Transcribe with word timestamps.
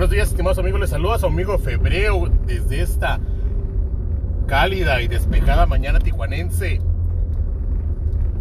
Buenos 0.00 0.14
días, 0.14 0.28
estimados 0.30 0.58
amigos. 0.58 0.80
Les 0.80 0.88
saluda 0.88 1.18
su 1.18 1.26
amigo 1.26 1.58
Febreo 1.58 2.30
desde 2.46 2.80
esta 2.80 3.20
cálida 4.46 5.02
y 5.02 5.08
despejada 5.08 5.66
mañana 5.66 5.98
tijuanense. 5.98 6.80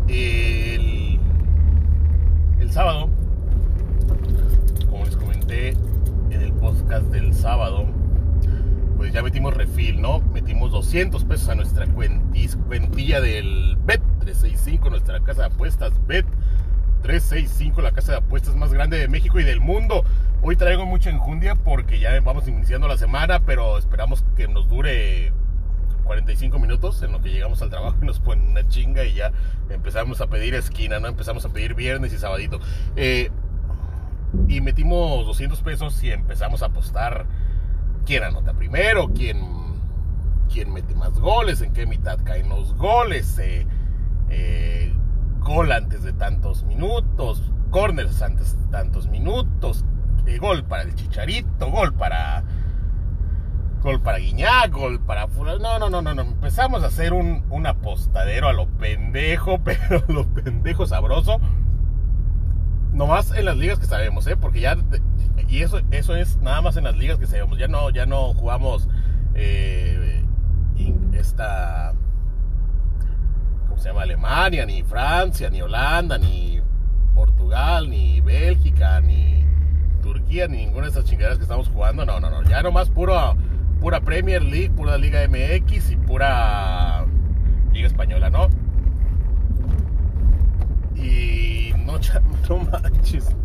El, 0.07 1.19
sábado, 2.71 3.09
como 4.89 5.03
les 5.03 5.17
comenté 5.17 5.71
en 6.29 6.41
el 6.41 6.53
podcast 6.53 7.07
del 7.07 7.33
sábado, 7.33 7.87
pues 8.95 9.11
ya 9.11 9.21
metimos 9.21 9.53
refil, 9.53 10.01
¿no? 10.01 10.21
Metimos 10.33 10.71
200 10.71 11.25
pesos 11.25 11.49
a 11.49 11.55
nuestra 11.55 11.87
cuentilla 11.87 13.19
del 13.19 13.75
BET 13.83 14.01
365, 14.21 14.89
nuestra 14.91 15.19
casa 15.23 15.41
de 15.41 15.47
apuestas 15.47 15.91
BET 16.07 16.25
365, 17.01 17.81
la 17.81 17.91
casa 17.91 18.13
de 18.13 18.17
apuestas 18.19 18.55
más 18.55 18.71
grande 18.71 18.97
de 18.97 19.09
México 19.09 19.41
y 19.41 19.43
del 19.43 19.59
mundo. 19.59 20.05
Hoy 20.41 20.55
traigo 20.55 20.85
mucha 20.85 21.09
enjundia 21.09 21.55
porque 21.55 21.99
ya 21.99 22.17
vamos 22.21 22.47
iniciando 22.47 22.87
la 22.87 22.97
semana, 22.97 23.41
pero 23.41 23.77
esperamos 23.77 24.23
que 24.37 24.47
nos 24.47 24.69
dure 24.69 25.33
45 26.05 26.57
minutos 26.59 27.03
en 27.03 27.11
lo 27.11 27.21
que 27.21 27.29
llegamos 27.29 27.61
al 27.61 27.69
trabajo 27.69 27.97
y 28.01 28.05
nos 28.05 28.21
ponen 28.21 28.47
una 28.47 28.65
chinga 28.65 29.03
y 29.03 29.15
ya 29.15 29.33
empezamos 29.69 30.21
a 30.21 30.27
pedir 30.27 30.55
esquina, 30.55 31.01
¿no? 31.01 31.09
Empezamos 31.09 31.43
a 31.43 31.49
pedir 31.49 31.75
viernes 31.75 32.13
y 32.13 32.17
sabadito. 32.17 32.61
Eh, 32.95 33.29
y 34.47 34.61
metimos 34.61 35.25
200 35.25 35.61
pesos 35.61 36.01
y 36.03 36.11
empezamos 36.11 36.63
a 36.63 36.67
apostar 36.67 37.25
quién 38.05 38.23
anota 38.23 38.53
primero, 38.53 39.09
quién, 39.13 39.45
quién 40.51 40.71
mete 40.71 40.95
más 40.95 41.19
goles, 41.19 41.59
en 41.61 41.73
qué 41.73 41.85
mitad 41.85 42.17
caen 42.23 42.47
los 42.47 42.75
goles. 42.75 43.37
Eh, 43.39 43.67
eh, 44.29 44.93
gol 45.39 45.69
antes 45.73 46.01
de 46.01 46.13
tantos 46.13 46.63
minutos, 46.63 47.51
corners 47.71 48.21
antes 48.21 48.57
de 48.57 48.67
tantos 48.67 49.09
minutos, 49.09 49.83
eh, 50.25 50.37
gol 50.37 50.63
para 50.63 50.83
el 50.83 50.95
Chicharito, 50.95 51.69
gol 51.71 51.93
para 51.93 52.43
gol 53.81 54.01
para 54.01 54.17
Guiñac, 54.17 54.71
gol 54.71 54.99
para 54.99 55.27
no, 55.27 55.79
no, 55.79 55.89
no, 55.89 56.01
no, 56.01 56.13
no, 56.13 56.21
empezamos 56.21 56.83
a 56.83 56.87
hacer 56.87 57.13
un, 57.13 57.45
un 57.49 57.65
apostadero 57.65 58.49
a 58.49 58.53
lo 58.53 58.67
pendejo, 58.67 59.59
pero 59.63 60.03
lo 60.07 60.25
pendejo 60.27 60.85
sabroso. 60.85 61.39
Nomás 62.91 63.31
en 63.31 63.45
las 63.45 63.55
ligas 63.55 63.79
que 63.79 63.85
sabemos, 63.85 64.27
¿eh? 64.27 64.35
Porque 64.35 64.61
ya 64.61 64.75
y 65.47 65.61
eso 65.61 65.79
eso 65.91 66.15
es 66.15 66.37
nada 66.37 66.61
más 66.61 66.75
en 66.75 66.83
las 66.83 66.97
ligas 66.97 67.17
que 67.17 67.27
sabemos. 67.27 67.57
Ya 67.57 67.67
no 67.67 67.89
ya 67.91 68.05
no 68.05 68.33
jugamos 68.33 68.89
eh, 69.35 70.25
esta 71.13 71.93
se 73.79 73.89
llama 73.89 74.01
Alemania, 74.01 74.65
ni 74.65 74.83
Francia, 74.83 75.49
ni 75.49 75.61
Holanda, 75.61 76.17
ni 76.17 76.61
Portugal, 77.15 77.89
ni 77.89 78.19
Bélgica, 78.19 78.99
ni 78.99 79.38
Turquía, 80.09 80.47
ni 80.47 80.65
ninguna 80.65 80.85
de 80.85 80.89
esas 80.89 81.05
chingaderas 81.05 81.37
que 81.37 81.43
estamos 81.43 81.67
jugando. 81.67 82.03
No, 82.03 82.19
no, 82.19 82.31
no. 82.31 82.41
Ya 82.49 82.63
nomás 82.63 82.89
puro, 82.89 83.35
pura 83.79 84.01
Premier 84.01 84.41
League, 84.41 84.71
pura 84.71 84.97
Liga 84.97 85.19
MX 85.27 85.91
y 85.91 85.95
pura 85.97 87.05
Liga 87.71 87.85
Española, 87.85 88.31
¿no? 88.31 88.47
Y 90.95 91.73
no, 91.85 91.99
no 92.49 92.57
manches. 92.71 93.35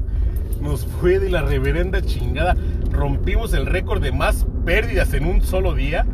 Nos 0.62 0.86
fue 0.86 1.18
de 1.18 1.28
la 1.28 1.42
reverenda 1.42 2.00
chingada. 2.00 2.56
Rompimos 2.90 3.52
el 3.52 3.66
récord 3.66 4.02
de 4.02 4.12
más 4.12 4.46
pérdidas 4.64 5.12
en 5.12 5.26
un 5.26 5.42
solo 5.42 5.74
día 5.74 6.06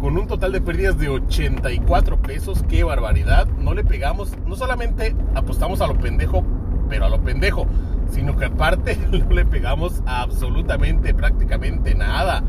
con 0.00 0.16
un 0.16 0.28
total 0.28 0.52
de 0.52 0.60
pérdidas 0.60 0.98
de 0.98 1.08
84 1.08 2.22
pesos. 2.22 2.62
¡Qué 2.68 2.84
barbaridad! 2.84 3.48
No 3.58 3.74
le 3.74 3.82
pegamos, 3.82 4.38
no 4.46 4.54
solamente 4.54 5.16
apostamos 5.34 5.80
a 5.80 5.88
lo 5.88 5.98
pendejo, 5.98 6.44
pero 6.88 7.06
a 7.06 7.08
lo 7.08 7.20
pendejo, 7.20 7.66
sino 8.10 8.36
que 8.36 8.46
aparte 8.46 8.96
no 9.10 9.30
le 9.30 9.44
pegamos 9.44 10.02
absolutamente, 10.06 11.14
prácticamente 11.14 11.94
nada. 11.94 12.42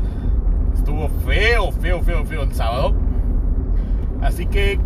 Estuvo 0.74 1.08
feo, 1.08 1.72
feo, 1.72 2.02
feo, 2.02 2.24
feo 2.24 2.42
el 2.42 2.52
sábado. 2.54 2.94
Así 4.20 4.46
que, 4.46 4.78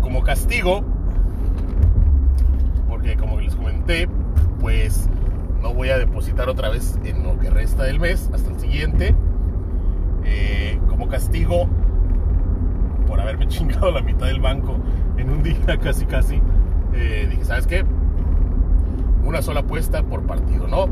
como 0.00 0.22
castigo, 0.22 0.84
porque 2.88 3.16
como 3.16 3.40
les 3.40 3.54
comenté, 3.56 4.08
pues 4.60 5.08
no 5.62 5.74
voy 5.74 5.90
a 5.90 5.98
depositar 5.98 6.48
otra 6.48 6.68
vez 6.68 6.98
en 7.04 7.22
lo 7.22 7.38
que 7.38 7.50
resta 7.50 7.84
del 7.84 8.00
mes 8.00 8.30
hasta 8.32 8.50
el 8.50 8.60
siguiente. 8.60 9.14
Eh, 10.24 10.78
como 10.88 11.08
castigo 11.08 11.68
por 13.06 13.20
haberme 13.20 13.46
chingado 13.48 13.90
la 13.90 14.02
mitad 14.02 14.26
del 14.26 14.40
banco 14.40 14.76
en 15.16 15.30
un 15.30 15.42
día 15.42 15.78
casi 15.82 16.06
casi, 16.06 16.40
eh, 16.94 17.26
dije, 17.28 17.44
¿sabes 17.44 17.66
qué? 17.66 17.84
Una 19.24 19.42
sola 19.42 19.60
apuesta 19.60 20.02
por 20.02 20.26
partido, 20.26 20.66
¿no? 20.66 20.86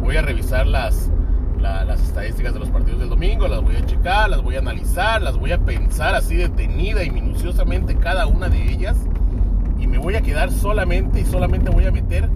Voy 0.00 0.16
a 0.16 0.22
revisar 0.22 0.66
las, 0.66 1.10
las 1.58 2.00
estadísticas 2.02 2.54
de 2.54 2.60
los 2.60 2.70
partidos 2.70 3.00
del 3.00 3.08
domingo, 3.08 3.48
las 3.48 3.62
voy 3.62 3.76
a 3.76 3.84
checar, 3.84 4.30
las 4.30 4.42
voy 4.42 4.56
a 4.56 4.58
analizar, 4.60 5.22
las 5.22 5.36
voy 5.36 5.52
a 5.52 5.58
pensar 5.58 6.14
así 6.14 6.36
detenida 6.36 7.04
y 7.04 7.10
minuciosamente 7.10 7.96
cada 7.96 8.26
una 8.26 8.48
de 8.48 8.70
ellas. 8.70 8.96
Y 9.78 9.86
me 9.86 9.98
voy 9.98 10.16
a 10.16 10.22
quedar 10.22 10.50
solamente 10.50 11.20
y 11.20 11.24
solamente 11.24 11.70
voy 11.70 11.86
a 11.86 11.92
meter 11.92 12.28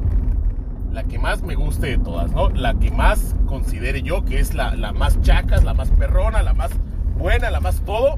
la 0.92 1.04
que 1.04 1.19
más 1.19 1.42
me 1.42 1.54
guste 1.54 1.86
de 1.88 1.98
todas, 1.98 2.32
¿no? 2.32 2.50
La 2.50 2.75
que 2.75 2.91
más 2.91 3.34
considere 3.47 4.02
yo 4.02 4.25
que 4.25 4.38
es 4.38 4.54
la, 4.54 4.76
la 4.76 4.92
más 4.92 5.20
chacas, 5.22 5.64
la 5.64 5.75
más 5.75 5.91
perrona, 5.91 6.42
la 6.42 6.54
más 6.54 6.70
buena, 7.19 7.50
la 7.50 7.60
más 7.60 7.81
todo 7.82 8.16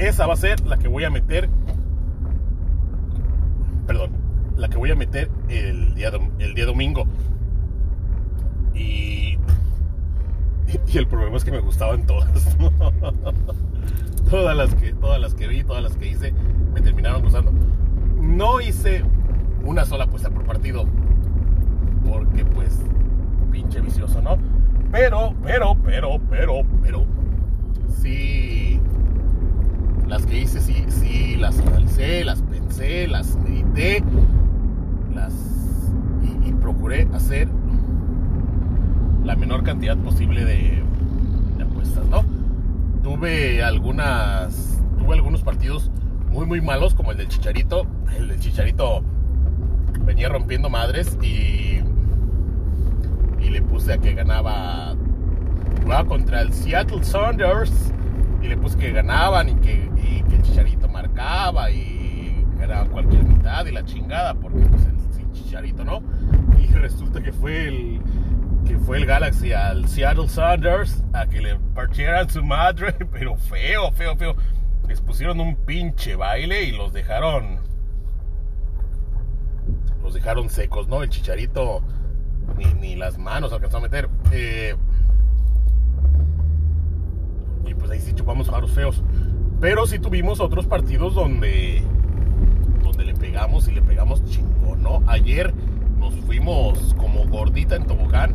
esa 0.00 0.26
va 0.26 0.32
a 0.32 0.36
ser 0.36 0.66
la 0.66 0.78
que 0.78 0.88
voy 0.88 1.04
a 1.04 1.10
meter. 1.10 1.48
Perdón. 3.86 4.19
La 4.60 4.68
que 4.68 4.76
voy 4.76 4.90
a 4.90 4.94
meter 4.94 5.30
el 5.48 5.94
día, 5.94 6.12
el 6.38 6.54
día 6.54 6.66
domingo. 6.66 7.06
Y, 8.74 9.38
y 10.86 10.98
el 10.98 11.06
problema 11.06 11.38
es 11.38 11.44
que 11.44 11.50
me 11.50 11.60
gustaban 11.60 12.06
todas. 12.06 12.58
todas, 14.30 14.54
las 14.54 14.74
que, 14.74 14.92
todas 14.92 15.18
las 15.18 15.34
que 15.34 15.48
vi, 15.48 15.64
todas 15.64 15.82
las 15.82 15.96
que 15.96 16.08
hice, 16.08 16.34
me 16.74 16.82
terminaron 16.82 17.22
gustando. 17.22 17.52
No 18.20 18.60
hice 18.60 19.02
una 19.64 19.86
sola 19.86 20.04
apuesta 20.04 20.28
por 20.28 20.44
partido. 20.44 20.84
Porque 22.06 22.44
pues, 22.44 22.80
pinche 23.50 23.80
vicioso, 23.80 24.20
¿no? 24.20 24.36
Pero, 24.92 25.34
pero, 25.42 25.74
pero, 25.82 26.20
pero, 26.28 26.62
pero, 26.82 27.06
sí 28.02 28.78
las 30.10 30.26
que 30.26 30.40
hice 30.40 30.60
sí, 30.60 30.84
sí, 30.88 31.36
las 31.36 31.58
analicé, 31.60 32.24
las 32.24 32.42
pensé, 32.42 33.06
las 33.06 33.36
medité, 33.36 34.02
las 35.14 35.32
y, 36.44 36.52
procuré 36.52 37.08
hacer 37.14 37.48
la 39.24 39.36
menor 39.36 39.62
cantidad 39.62 39.96
posible 39.96 40.44
de, 40.44 40.82
apuestas, 41.62 42.06
¿no? 42.06 42.24
Tuve 43.02 43.62
algunas, 43.62 44.82
tuve 44.98 45.14
algunos 45.14 45.42
partidos 45.42 45.90
muy 46.30 46.46
muy 46.46 46.60
malos 46.60 46.94
como 46.94 47.12
el 47.12 47.18
del 47.18 47.28
Chicharito, 47.28 47.86
el 48.16 48.28
del 48.28 48.40
Chicharito 48.40 49.02
venía 50.04 50.28
rompiendo 50.28 50.70
madres 50.70 51.18
y 51.22 51.80
y 53.40 53.48
le 53.48 53.62
puse 53.62 53.94
a 53.94 53.98
que 53.98 54.12
ganaba 54.12 54.94
jugaba 55.82 56.04
contra 56.06 56.42
el 56.42 56.52
Seattle 56.52 57.02
Sounders 57.02 57.92
y 58.42 58.48
le 58.48 58.56
puse 58.56 58.78
que 58.78 58.92
ganaban 58.92 59.48
y 59.48 59.54
que, 59.56 59.90
el 60.30 60.42
Chicharito 60.42 60.88
marcaba 60.88 61.70
y 61.70 62.46
era 62.60 62.84
cualquier 62.86 63.24
mitad 63.24 63.66
y 63.66 63.72
la 63.72 63.84
chingada, 63.84 64.34
porque 64.34 64.60
pues 64.60 64.84
el 64.86 64.99
Chicharito 65.44 65.84
no. 65.84 66.02
Y 66.58 66.66
resulta 66.72 67.22
que 67.22 67.32
fue 67.32 67.68
el 67.68 68.00
que 68.66 68.78
fue 68.78 68.98
el 68.98 69.06
Galaxy 69.06 69.52
al 69.52 69.88
Seattle 69.88 70.28
Sounders 70.28 71.02
a 71.12 71.26
que 71.26 71.40
le 71.40 71.56
partieran 71.74 72.28
su 72.28 72.44
madre, 72.44 72.94
pero 73.12 73.36
feo, 73.36 73.90
feo, 73.92 74.16
feo. 74.16 74.36
Les 74.86 75.00
pusieron 75.00 75.40
un 75.40 75.56
pinche 75.56 76.16
baile 76.16 76.64
y 76.64 76.72
los 76.72 76.92
dejaron 76.92 77.60
los 80.02 80.14
dejaron 80.14 80.48
secos, 80.48 80.88
¿no? 80.88 81.02
El 81.02 81.10
Chicharito 81.10 81.82
ni, 82.80 82.96
las 82.96 83.18
manos 83.18 83.52
alcanzó 83.52 83.78
a 83.78 83.80
meter. 83.80 84.08
Eh, 84.32 84.74
y 87.66 87.74
pues 87.74 87.90
ahí 87.90 88.00
sí 88.00 88.12
chupamos 88.14 88.48
faros 88.48 88.72
feos. 88.72 89.02
Pero 89.60 89.86
sí 89.86 89.98
tuvimos 89.98 90.40
otros 90.40 90.66
partidos 90.66 91.14
donde, 91.14 91.82
pegamos 93.30 93.68
y 93.68 93.72
le 93.72 93.80
pegamos 93.80 94.24
chingón, 94.24 94.82
¿no? 94.82 95.02
Ayer 95.06 95.54
nos 96.00 96.12
fuimos 96.26 96.94
como 96.98 97.28
gordita 97.28 97.76
en 97.76 97.84
tobogán 97.84 98.34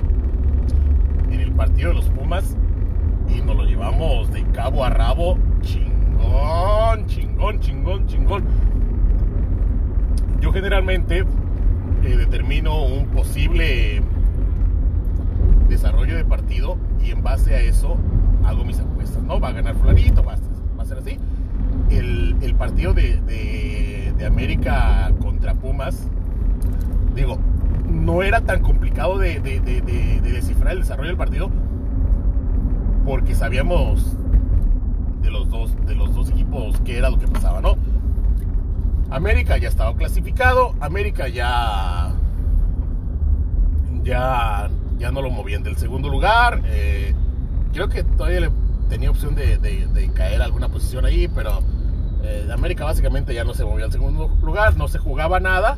en 1.30 1.42
el 1.42 1.51
partido 1.51 1.89
de 1.89 1.95
los 1.95 2.06
Pumas 2.06 2.56
y 3.27 3.42
nos 3.42 3.57
lo 3.57 3.65
llevamos 3.65 4.31
de 4.31 4.44
cabo 4.51 4.86
a 4.86 4.89
rabo 4.89 5.38
chingón, 5.59 7.07
chingón, 7.07 7.59
chingón, 7.59 8.07
chingón. 8.07 8.45
Yo 10.39 10.53
generalmente 10.53 11.25
eh, 12.03 12.15
determino 12.15 12.86
un 12.86 13.07
posible 13.07 14.01
desarrollo 15.68 16.15
de 16.15 16.24
partido 16.24 16.77
y 17.03 17.12
en 17.12 17.21
base 17.21 17.53
a 17.53 17.59
eso 17.59 17.98
hago 18.45 18.63
mis 18.63 18.80
apuestas, 18.80 19.21
¿no? 19.24 19.41
Va 19.41 19.50
a 19.50 19.51
ganar 19.51 19.75
Fulanito, 19.75 20.24
va 20.24 20.36
a, 20.36 20.86
ser 20.86 21.00
así. 21.00 21.19
El, 21.89 22.56
partido 22.57 22.94
de, 22.94 23.19
de, 23.21 23.94
América 24.23 25.12
contra 25.19 25.53
Pumas, 25.56 26.07
digo, 27.15 27.38
no 27.89 28.23
era 28.23 28.41
tan 28.41 28.62
complicado 28.62 29.17
de, 29.17 29.39
descifrar 30.21 30.73
el 30.73 30.79
desarrollo 30.79 31.09
del 31.09 31.17
partido 31.17 31.50
porque 33.06 33.35
sabíamos 33.35 34.17
de 35.21 35.31
los 35.31 35.50
dos, 35.50 35.75
de 35.85 35.95
los 35.95 36.13
dos 36.15 36.29
equipos 36.29 36.79
qué 36.85 36.97
era 36.97 37.09
lo 37.09 37.17
que 37.17 37.27
pasaba, 37.27 37.62
¿no? 37.62 37.77
América 39.09 39.57
ya 39.57 39.69
estaba 39.69 39.95
clasificado, 39.95 40.75
América 40.79 41.27
ya 41.27 42.13
ya 44.03 44.69
ya 44.97 45.12
no 45.12 45.21
lo 45.21 45.29
movían 45.29 45.63
del 45.63 45.77
segundo 45.77 46.09
lugar. 46.09 46.62
Eh, 46.65 47.13
creo 47.73 47.89
que 47.89 48.03
todavía 48.03 48.41
le 48.41 48.50
tenía 48.89 49.09
opción 49.09 49.35
de, 49.35 50.12
caer 50.13 50.41
a 50.41 50.45
alguna 50.45 50.69
posición 50.69 51.06
ahí, 51.06 51.27
pero 51.27 51.62
eh, 52.25 52.50
América 52.51 52.83
básicamente 52.83 53.33
ya 53.33 53.44
no 53.44 53.54
se 53.54 53.66
movía 53.66 53.86
al 53.86 53.92
segundo 53.92 54.36
lugar, 54.42 54.75
no 54.77 54.88
se 54.88 55.00
jugaba 55.00 55.39
nada, 55.39 55.77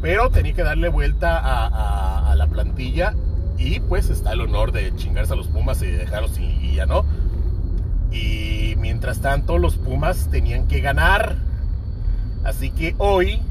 pero 0.00 0.30
tenía 0.30 0.54
que 0.54 0.62
darle 0.62 0.88
vuelta 0.88 1.40
a, 1.42 2.34
la 2.36 2.46
plantilla 2.46 3.14
y 3.58 3.80
pues 3.80 4.08
está 4.08 4.32
el 4.32 4.40
honor 4.40 4.72
de 4.72 4.94
chingarse 4.94 5.34
a 5.34 5.36
los 5.36 5.48
Pumas 5.48 5.82
y 5.82 5.86
dejarlos 5.86 6.30
sin 6.30 6.58
guía, 6.60 6.86
¿no? 6.86 7.04
Y 8.10 8.76
mientras 8.78 9.20
tanto 9.20 9.58
los 9.58 9.76
Pumas 9.76 10.28
tenían 10.30 10.66
que 10.68 10.80
ganar, 10.80 11.36
así 12.44 12.70
que 12.70 12.94
hoy, 12.96 13.42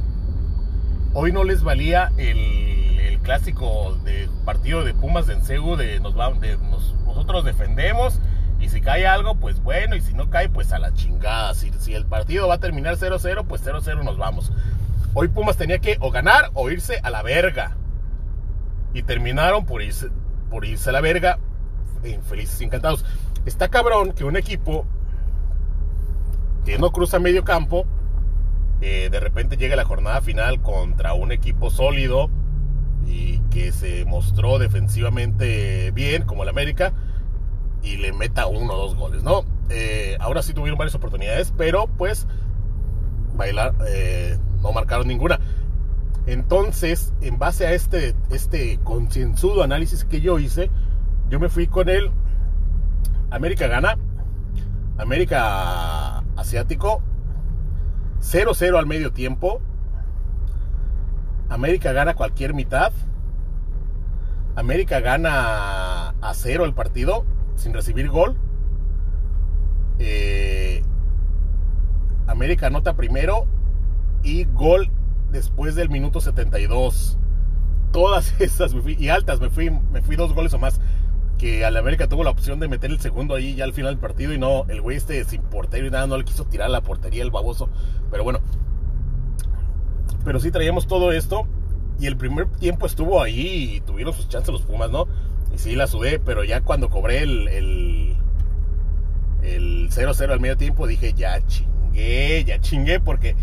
hoy 1.13 1.31
no 1.31 1.43
les 1.43 1.61
valía 1.61 2.11
el 2.17 3.19
clásico 3.29 3.95
de 4.03 4.27
partido 4.43 4.83
de 4.83 4.95
Pumas 4.95 5.27
de 5.27 5.35
va, 5.35 6.31
de 6.31 6.57
nosotros 7.05 7.45
defendemos 7.45 8.19
y 8.59 8.69
si 8.69 8.81
cae 8.81 9.07
algo, 9.07 9.35
pues 9.35 9.61
bueno, 9.61 9.95
y 9.95 10.01
si 10.01 10.13
no 10.13 10.29
cae, 10.29 10.49
pues 10.49 10.71
a 10.71 10.79
la 10.79 10.93
chingada. 10.93 11.53
Si, 11.53 11.71
si 11.79 11.93
el 11.93 12.05
partido 12.05 12.47
va 12.47 12.55
a 12.55 12.59
terminar 12.59 12.97
0-0, 12.97 13.45
pues 13.47 13.65
0-0 13.65 14.03
nos 14.03 14.17
vamos. 14.17 14.51
Hoy 15.13 15.27
Pumas 15.29 15.57
tenía 15.57 15.79
que 15.79 15.97
o 16.01 16.11
ganar 16.11 16.51
o 16.53 16.69
irse 16.69 16.99
a 17.03 17.09
la 17.09 17.21
verga. 17.23 17.77
Y 18.93 19.03
terminaron 19.03 19.65
por 19.65 19.81
irse, 19.81 20.09
por 20.49 20.65
irse 20.65 20.89
a 20.89 20.93
la 20.93 21.01
verga, 21.01 21.39
felices 22.27 22.59
y 22.61 22.65
encantados. 22.65 23.05
Está 23.45 23.69
cabrón 23.69 24.13
que 24.13 24.23
un 24.23 24.35
equipo 24.35 24.85
que 26.65 26.77
no 26.77 26.91
cruza 26.91 27.19
medio 27.19 27.43
campo, 27.43 27.85
eh, 28.81 29.09
de 29.11 29.19
repente 29.19 29.57
llega 29.57 29.75
la 29.75 29.85
jornada 29.85 30.21
final 30.21 30.61
contra 30.61 31.13
un 31.13 31.31
equipo 31.31 31.69
sólido, 31.69 32.29
y 33.09 33.39
que 33.49 33.71
se 33.71 34.05
mostró 34.05 34.59
defensivamente 34.59 35.91
bien, 35.91 36.23
como 36.23 36.43
el 36.43 36.49
América, 36.49 36.93
y 37.81 37.97
le 37.97 38.11
meta 38.13 38.47
uno 38.47 38.73
o 38.73 38.77
dos 38.77 38.95
goles, 38.95 39.23
¿no? 39.23 39.45
Eh, 39.69 40.17
ahora 40.19 40.41
sí 40.41 40.53
tuvieron 40.53 40.77
varias 40.77 40.95
oportunidades, 40.95 41.53
pero 41.57 41.87
pues 41.87 42.27
bailar, 43.35 43.73
eh, 43.87 44.37
no 44.61 44.71
marcaron 44.71 45.07
ninguna. 45.07 45.39
Entonces, 46.25 47.13
en 47.21 47.39
base 47.39 47.65
a 47.65 47.73
este, 47.73 48.15
este 48.29 48.79
concienzudo 48.83 49.63
análisis 49.63 50.05
que 50.05 50.21
yo 50.21 50.39
hice, 50.39 50.69
yo 51.29 51.39
me 51.39 51.49
fui 51.49 51.67
con 51.67 51.89
el 51.89 52.11
América 53.31 53.67
gana, 53.67 53.97
América 54.97 56.23
asiático, 56.35 57.01
0-0 58.21 58.77
al 58.77 58.85
medio 58.85 59.11
tiempo, 59.13 59.61
América 61.49 61.91
gana 61.91 62.13
cualquier 62.13 62.53
mitad. 62.53 62.93
América 64.55 64.99
gana 64.99 66.09
a 66.21 66.33
cero 66.33 66.65
el 66.65 66.73
partido 66.73 67.25
sin 67.59 67.73
recibir 67.73 68.09
gol. 68.09 68.35
Eh, 69.99 70.81
América 72.27 72.67
anota 72.67 72.95
primero 72.95 73.45
y 74.23 74.45
gol 74.45 74.89
después 75.31 75.75
del 75.75 75.89
minuto 75.89 76.21
72. 76.21 77.17
Todas 77.91 78.33
esas 78.39 78.73
y 78.85 79.09
altas, 79.09 79.39
me 79.39 79.49
fui, 79.49 79.69
me 79.69 80.01
fui 80.01 80.15
dos 80.15 80.33
goles 80.33 80.53
o 80.53 80.59
más. 80.59 80.79
Que 81.37 81.63
al 81.63 81.77
América 81.77 82.09
tuvo 82.09 82.25
la 82.25 82.31
opción 82.31 82.59
de 82.59 82.67
meter 82.67 82.91
el 82.91 82.99
segundo 82.99 83.33
ahí 83.33 83.55
ya 83.55 83.63
al 83.63 83.71
final 83.71 83.93
del 83.93 83.99
partido 83.99 84.33
y 84.33 84.37
no, 84.37 84.65
el 84.67 84.81
güey 84.81 84.97
este 84.97 85.23
sin 85.23 85.41
portero 85.41 85.87
y 85.87 85.89
nada, 85.89 86.05
no 86.05 86.17
le 86.17 86.25
quiso 86.25 86.43
tirar 86.43 86.67
a 86.67 86.69
la 86.69 86.81
portería 86.81 87.23
el 87.23 87.31
baboso. 87.31 87.69
Pero 88.11 88.25
bueno, 88.25 88.41
pero 90.25 90.39
sí 90.39 90.51
traíamos 90.51 90.87
todo 90.87 91.11
esto. 91.11 91.47
Y 91.99 92.07
el 92.07 92.15
primer 92.15 92.47
tiempo 92.47 92.85
estuvo 92.85 93.21
ahí 93.21 93.75
y 93.75 93.81
tuvieron 93.81 94.13
sus 94.13 94.29
chances 94.29 94.53
los 94.53 94.61
Pumas, 94.61 94.89
¿no? 94.89 95.05
Sí 95.59 95.75
la 95.75 95.87
sudé, 95.87 96.19
pero 96.19 96.45
ya 96.45 96.61
cuando 96.61 96.89
cobré 96.89 97.21
el, 97.21 97.49
el, 97.49 98.15
el 99.41 99.89
0-0 99.89 100.31
al 100.31 100.39
medio 100.39 100.55
tiempo 100.55 100.87
dije, 100.87 101.11
ya 101.11 101.45
chingué, 101.45 102.45
ya 102.45 102.61
chingué, 102.61 103.01
porque 103.01 103.35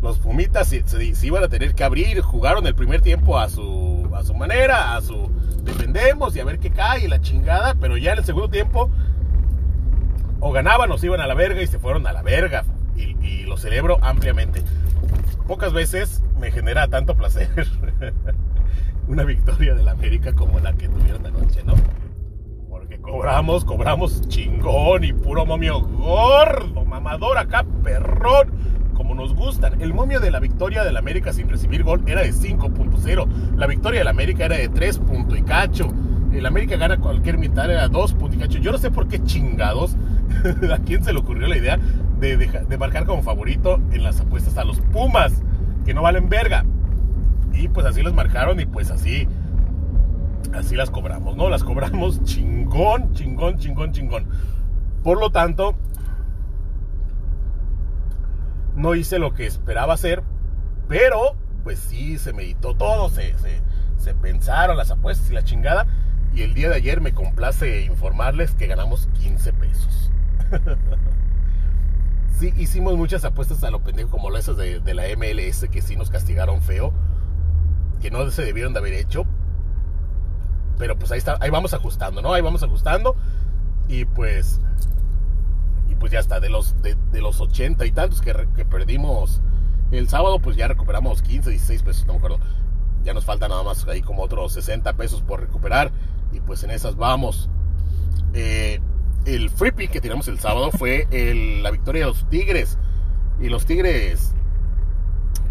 los 0.00 0.18
Pumitas 0.20 0.68
se, 0.68 0.88
se, 0.88 1.26
iban 1.26 1.44
a 1.44 1.48
tener 1.48 1.74
que 1.74 1.84
abrir. 1.84 2.22
Jugaron 2.22 2.66
el 2.66 2.74
primer 2.74 3.02
tiempo 3.02 3.38
a 3.38 3.50
su, 3.50 4.08
a 4.14 4.22
su 4.22 4.32
manera, 4.32 4.96
a 4.96 5.02
su 5.02 5.30
defendemos 5.64 6.34
y 6.34 6.40
a 6.40 6.46
ver 6.46 6.58
qué 6.60 6.70
cae 6.70 7.06
la 7.08 7.20
chingada, 7.20 7.74
pero 7.74 7.98
ya 7.98 8.12
en 8.12 8.20
el 8.20 8.24
segundo 8.24 8.48
tiempo 8.48 8.88
o 10.40 10.50
ganaban 10.50 10.90
o 10.90 10.96
se 10.96 11.06
iban 11.06 11.20
a 11.20 11.26
la 11.26 11.34
verga 11.34 11.60
y 11.60 11.66
se 11.66 11.78
fueron 11.78 12.06
a 12.06 12.14
la 12.14 12.22
verga. 12.22 12.64
Y, 12.96 13.22
y 13.22 13.42
lo 13.42 13.58
celebro 13.58 13.98
ampliamente 14.00 14.64
pocas 15.46 15.72
veces 15.72 16.22
me 16.38 16.50
genera 16.50 16.88
tanto 16.88 17.14
placer 17.16 17.48
una 19.08 19.24
victoria 19.24 19.74
del 19.74 19.88
América 19.88 20.32
como 20.32 20.60
la 20.60 20.72
que 20.74 20.88
tuvieron 20.88 21.24
anoche, 21.26 21.62
¿no? 21.64 21.74
Porque 22.68 22.98
cobramos, 22.98 23.64
cobramos 23.64 24.28
chingón 24.28 25.04
y 25.04 25.12
puro 25.12 25.46
momio 25.46 25.80
gordo, 25.80 26.84
mamador 26.84 27.38
acá, 27.38 27.64
perrón, 27.82 28.52
como 28.94 29.14
nos 29.14 29.34
gustan. 29.34 29.80
El 29.80 29.94
momio 29.94 30.20
de 30.20 30.30
la 30.30 30.40
victoria 30.40 30.84
del 30.84 30.96
América 30.96 31.32
sin 31.32 31.48
recibir 31.48 31.82
gol 31.82 32.02
era 32.06 32.22
de 32.22 32.32
5.0. 32.32 33.56
La 33.56 33.66
victoria 33.66 34.00
del 34.00 34.08
América 34.08 34.44
era 34.44 34.56
de 34.56 34.68
3. 34.68 35.00
y 35.36 35.42
cacho. 35.42 35.88
El 36.32 36.44
América 36.44 36.76
gana 36.76 36.98
cualquier 36.98 37.38
mitad, 37.38 37.70
era 37.70 37.88
2 37.88 38.16
y 38.32 38.36
cacho. 38.36 38.58
Yo 38.58 38.72
no 38.72 38.78
sé 38.78 38.90
por 38.90 39.08
qué 39.08 39.22
chingados. 39.22 39.96
¿A 40.72 40.78
quién 40.78 41.02
se 41.02 41.12
le 41.12 41.20
ocurrió 41.20 41.48
la 41.48 41.56
idea 41.56 41.78
de, 42.20 42.78
marcar 42.78 43.06
como 43.06 43.22
favorito 43.22 43.80
en 43.92 44.02
las 44.02 44.20
apuestas 44.20 44.58
a 44.58 44.64
los 44.64 44.80
Pumas, 44.80 45.42
que 45.84 45.94
no 45.94 46.02
valen 46.02 46.28
verga. 46.28 46.64
Y 47.58 47.68
pues 47.68 47.86
así 47.86 48.02
los 48.02 48.14
marcaron 48.14 48.60
y 48.60 48.66
pues 48.66 48.90
así, 48.92 49.26
así 50.54 50.76
las 50.76 50.90
cobramos, 50.90 51.36
¿no? 51.36 51.50
Las 51.50 51.64
cobramos 51.64 52.22
chingón, 52.24 53.12
chingón, 53.14 53.58
chingón, 53.58 53.92
chingón. 53.92 54.28
Por 55.02 55.18
lo 55.18 55.30
tanto, 55.30 55.74
no 58.76 58.94
hice 58.94 59.18
lo 59.18 59.34
que 59.34 59.44
esperaba 59.44 59.94
hacer, 59.94 60.22
pero 60.86 61.34
pues 61.64 61.80
sí 61.80 62.16
se 62.18 62.32
meditó 62.32 62.74
todo, 62.74 63.08
se, 63.10 63.36
se, 63.38 63.60
se 63.96 64.14
pensaron 64.14 64.76
las 64.76 64.92
apuestas 64.92 65.28
y 65.28 65.34
la 65.34 65.42
chingada. 65.42 65.88
Y 66.32 66.42
el 66.42 66.54
día 66.54 66.68
de 66.68 66.76
ayer 66.76 67.00
me 67.00 67.12
complace 67.12 67.82
informarles 67.86 68.54
que 68.54 68.68
ganamos 68.68 69.08
15 69.20 69.52
pesos. 69.54 70.12
sí 72.38 72.54
hicimos 72.56 72.96
muchas 72.96 73.24
apuestas 73.24 73.64
a 73.64 73.70
lo 73.72 73.82
pendejo, 73.82 74.10
como 74.10 74.36
esas 74.36 74.56
de, 74.56 74.78
de, 74.78 74.94
la 74.94 75.02
MLS, 75.16 75.66
que 75.68 75.82
sí 75.82 75.96
nos 75.96 76.10
castigaron 76.10 76.62
feo, 76.62 76.92
que 78.00 78.10
no 78.10 78.30
se 78.30 78.44
debieron 78.44 78.72
de 78.72 78.78
haber 78.80 78.94
hecho. 78.94 79.24
Pero 80.78 80.98
pues 80.98 81.10
ahí 81.10 81.18
está, 81.18 81.36
ahí 81.40 81.50
vamos 81.50 81.74
ajustando, 81.74 82.22
¿no? 82.22 82.32
Ahí 82.32 82.42
vamos 82.42 82.62
ajustando. 82.62 83.16
Y 83.88 84.04
pues. 84.04 84.60
Y 85.88 85.94
pues 85.94 86.12
ya 86.12 86.20
está, 86.20 86.38
de 86.38 86.50
los, 86.50 86.80
de, 86.82 86.96
los 87.20 87.40
80 87.40 87.84
y 87.86 87.92
tantos 87.92 88.20
que, 88.20 88.46
que, 88.54 88.64
perdimos 88.64 89.40
el 89.90 90.08
sábado, 90.08 90.38
pues 90.38 90.54
ya 90.54 90.68
recuperamos 90.68 91.22
15, 91.22 91.48
16 91.48 91.82
pesos, 91.82 92.06
no 92.06 92.12
me 92.12 92.18
acuerdo. 92.18 92.38
Ya 93.02 93.14
nos 93.14 93.24
falta 93.24 93.48
nada 93.48 93.62
más 93.62 93.88
ahí 93.88 94.02
como 94.02 94.22
otros 94.22 94.52
60 94.52 94.92
pesos 94.94 95.22
por 95.22 95.40
recuperar. 95.40 95.90
Y 96.32 96.40
pues 96.40 96.62
en 96.62 96.70
esas 96.70 96.96
vamos. 96.96 97.48
Eh, 98.34 98.80
el 99.24 99.50
free 99.50 99.72
pick 99.72 99.90
que 99.90 100.00
tiramos 100.00 100.28
el 100.28 100.38
sábado 100.38 100.70
fue 100.70 101.06
la 101.62 101.70
victoria 101.70 102.02
de 102.02 102.08
los 102.08 102.28
Tigres. 102.28 102.78
Y 103.40 103.48
los 103.48 103.66
Tigres, 103.66 104.34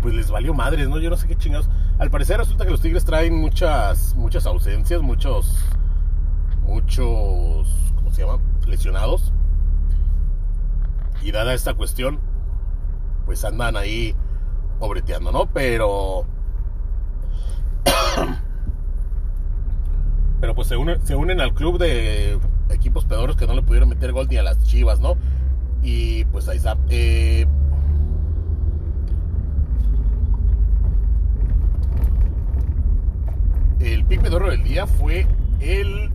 pues 0.01 0.13
les 0.13 0.29
valió 0.29 0.53
madres, 0.53 0.87
¿no? 0.87 0.99
Yo 0.99 1.09
no 1.09 1.17
sé 1.17 1.27
qué 1.27 1.35
chingados. 1.35 1.69
Al 1.99 2.11
parecer 2.11 2.37
resulta 2.37 2.63
que 2.63 2.71
los 2.71 2.81
Tigres 2.81 3.05
traen 3.05 3.35
muchas, 3.35 4.15
muchas 4.15 4.45
ausencias, 4.45 5.01
muchos, 5.01 5.57
muchos, 6.61 7.67
¿cómo 7.95 8.11
se 8.11 8.21
llama? 8.21 8.39
Lesionados. 8.67 9.33
Y 11.23 11.31
dada 11.31 11.55
esta 11.55 11.73
cuestión, 11.73 12.19
pues 13.25 13.43
andan 13.43 13.75
ahí 13.75 14.15
pobreteando, 14.79 15.31
¿no? 15.31 15.47
Pero... 15.51 16.25
Pero 20.39 20.53
pues 20.53 20.67
se, 20.67 20.75
se 21.03 21.15
unen 21.15 21.41
al 21.41 21.55
club 21.55 21.79
de 21.79 22.39
equipos 22.69 23.05
pedores 23.05 23.35
que 23.35 23.47
no 23.47 23.55
le 23.55 23.63
pudieron 23.63 23.89
meter 23.89 24.11
gol 24.11 24.27
ni 24.29 24.37
a 24.37 24.43
las 24.43 24.63
chivas, 24.63 24.99
¿no? 24.99 25.15
Y 25.81 26.25
pues 26.25 26.47
ahí 26.47 26.57
está. 26.57 26.77
Eh, 26.89 27.47
el 33.93 34.05
pipe 34.05 34.29
de 34.29 34.35
oro 34.35 34.49
del 34.49 34.63
día 34.63 34.87
fue 34.87 35.27
el 35.59 36.11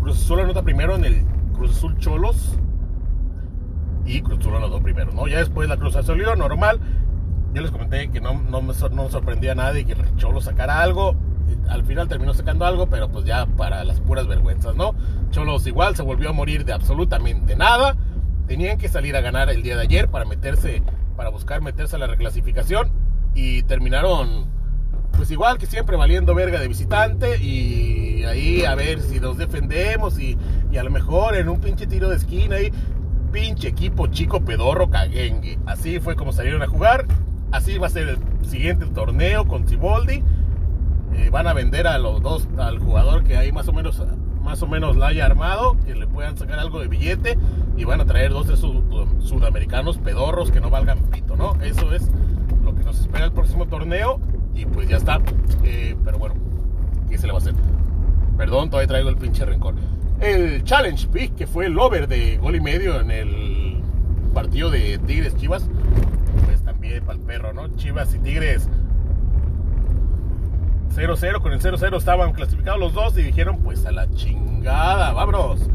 Cruz 0.00 0.22
Azul 0.22 0.40
anota 0.40 0.62
primero 0.62 0.96
en 0.96 1.04
el 1.04 1.24
Cruz 1.54 1.76
Azul 1.76 1.96
Cholos 1.98 2.58
y 4.04 4.20
Cruz 4.20 4.40
Azul 4.40 4.56
anotó 4.56 4.82
primero, 4.82 5.12
¿no? 5.12 5.26
Ya 5.26 5.38
después 5.38 5.68
la 5.68 5.76
Cruz 5.76 5.96
Azul 5.96 6.22
normal. 6.36 6.80
Yo 7.54 7.62
les 7.62 7.70
comenté 7.70 8.10
que 8.10 8.20
no, 8.20 8.34
no, 8.34 8.60
me, 8.60 8.74
no 8.92 9.08
sorprendía 9.08 9.52
a 9.52 9.54
nadie 9.54 9.84
que 9.84 9.92
el 9.92 10.16
Cholos 10.16 10.44
sacara 10.44 10.82
algo. 10.82 11.14
al 11.68 11.84
final 11.84 12.08
terminó 12.08 12.34
sacando 12.34 12.66
algo, 12.66 12.88
pero 12.88 13.08
pues 13.10 13.24
ya 13.24 13.46
para 13.46 13.84
las 13.84 14.00
puras 14.00 14.26
vergüenzas, 14.26 14.74
¿no? 14.74 14.94
Cholos 15.30 15.66
igual 15.66 15.96
se 15.96 16.02
volvió 16.02 16.30
a 16.30 16.32
morir 16.32 16.64
de 16.64 16.72
absolutamente 16.72 17.56
nada. 17.56 17.96
Tenían 18.46 18.76
que 18.76 18.88
salir 18.88 19.16
a 19.16 19.20
ganar 19.20 19.48
el 19.48 19.62
día 19.62 19.76
de 19.76 19.82
ayer 19.82 20.08
para 20.08 20.24
meterse, 20.24 20.82
para 21.16 21.30
buscar 21.30 21.62
meterse 21.62 21.96
a 21.96 21.98
la 21.98 22.08
reclasificación 22.08 22.90
y 23.34 23.62
terminaron 23.62 24.52
pues 25.16 25.30
igual 25.30 25.58
que 25.58 25.66
siempre 25.66 25.96
valiendo 25.96 26.34
verga 26.34 26.60
de 26.60 26.68
visitante 26.68 27.42
y 27.42 28.24
ahí 28.24 28.64
a 28.64 28.74
ver 28.74 29.00
si 29.00 29.20
nos 29.20 29.38
defendemos 29.38 30.18
y, 30.18 30.36
y 30.70 30.76
a 30.76 30.82
lo 30.82 30.90
mejor 30.90 31.36
en 31.36 31.48
un 31.48 31.60
pinche 31.60 31.86
tiro 31.86 32.08
de 32.08 32.16
esquina 32.16 32.56
ahí 32.56 32.72
pinche 33.34 33.66
equipo 33.66 34.06
chico 34.06 34.44
pedorro 34.44 34.88
caguengue. 34.88 35.58
Así 35.66 35.98
fue 35.98 36.14
como 36.14 36.32
salieron 36.32 36.62
a 36.62 36.68
jugar. 36.68 37.04
Así 37.50 37.78
va 37.78 37.88
a 37.88 37.90
ser 37.90 38.08
el 38.08 38.18
siguiente 38.46 38.86
torneo 38.86 39.46
con 39.46 39.66
Ciboldi. 39.66 40.22
Eh, 41.14 41.30
van 41.30 41.48
a 41.48 41.52
vender 41.52 41.88
a 41.88 41.98
los 41.98 42.22
dos, 42.22 42.48
al 42.58 42.78
jugador 42.78 43.24
que 43.24 43.36
ahí 43.36 43.50
más 43.50 43.66
o 43.68 43.72
menos 43.72 44.00
más 44.40 44.62
o 44.62 44.66
menos 44.66 44.96
la 44.96 45.06
haya 45.06 45.24
armado, 45.24 45.76
que 45.84 45.94
le 45.94 46.06
puedan 46.06 46.36
sacar 46.36 46.58
algo 46.58 46.78
de 46.78 46.86
billete 46.86 47.38
y 47.78 47.84
van 47.84 48.02
a 48.02 48.04
traer 48.04 48.30
dos 48.30 48.46
de 48.46 48.56
sus 48.56 48.76
sudamericanos 49.20 49.96
pedorros 49.98 50.50
que 50.50 50.60
no 50.60 50.68
valgan 50.68 50.98
pito, 51.10 51.34
¿no? 51.34 51.54
Eso 51.62 51.94
es 51.94 52.10
lo 52.62 52.74
que 52.74 52.84
nos 52.84 53.00
espera 53.00 53.24
el 53.24 53.32
próximo 53.32 53.66
torneo 53.66 54.20
y 54.54 54.66
pues 54.66 54.88
ya 54.88 54.96
está. 54.96 55.20
Eh, 55.62 55.96
pero 56.04 56.18
bueno, 56.18 56.34
¿qué 57.08 57.18
se 57.18 57.26
le 57.26 57.32
va 57.32 57.38
a 57.38 57.42
hacer? 57.42 57.54
Perdón, 58.36 58.70
todavía 58.70 58.88
traigo 58.88 59.08
el 59.08 59.16
pinche 59.16 59.44
rencor 59.44 59.74
el 60.20 60.64
Challenge 60.64 61.06
Pick, 61.08 61.34
que 61.34 61.46
fue 61.46 61.66
el 61.66 61.78
over 61.78 62.08
de 62.08 62.38
gol 62.38 62.56
y 62.56 62.60
medio 62.60 63.00
en 63.00 63.10
el 63.10 63.82
partido 64.32 64.70
de 64.70 64.98
Tigres 64.98 65.36
Chivas, 65.36 65.68
pues 66.46 66.62
también 66.62 67.04
para 67.04 67.18
el 67.18 67.24
perro, 67.24 67.52
¿no? 67.52 67.68
Chivas 67.76 68.14
y 68.14 68.18
Tigres 68.18 68.68
0-0, 70.94 71.42
con 71.42 71.52
el 71.52 71.60
0-0 71.60 71.96
estaban 71.96 72.32
clasificados 72.32 72.78
los 72.78 72.94
dos 72.94 73.18
y 73.18 73.22
dijeron, 73.22 73.58
pues 73.58 73.84
a 73.84 73.92
la 73.92 74.08
chingada, 74.10 75.12
vámonos. 75.12 75.68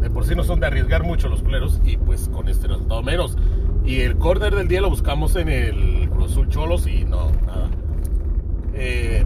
De 0.00 0.10
por 0.10 0.24
sí 0.24 0.34
no 0.34 0.42
son 0.42 0.60
de 0.60 0.66
arriesgar 0.66 1.02
mucho 1.02 1.28
los 1.28 1.42
culeros 1.42 1.80
y 1.84 1.96
pues 1.98 2.28
con 2.28 2.48
este 2.48 2.68
resultado 2.68 3.02
menos. 3.02 3.36
Y 3.84 4.00
el 4.00 4.16
corner 4.16 4.54
del 4.54 4.68
día 4.68 4.80
lo 4.80 4.88
buscamos 4.90 5.36
en 5.36 5.48
el 5.48 5.97
Cruz 6.18 6.32
Azul 6.32 6.48
Cholos 6.48 6.86
y 6.88 7.04
no, 7.04 7.30
nada. 7.46 7.70
Eh, 8.74 9.24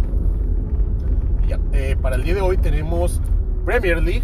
eh, 1.73 1.97
para 2.03 2.17
el 2.17 2.23
día 2.23 2.35
de 2.35 2.43
hoy 2.43 2.59
tenemos 2.59 3.19
Premier 3.65 4.03
League. 4.03 4.23